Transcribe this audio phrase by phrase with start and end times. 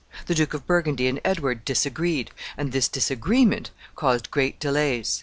[0.25, 5.19] The Duke of Burgundy and Edward disagreed, and this disagreement caused great delays.